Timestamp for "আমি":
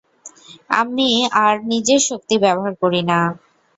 0.79-1.09